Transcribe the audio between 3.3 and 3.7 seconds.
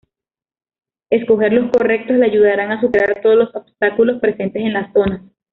los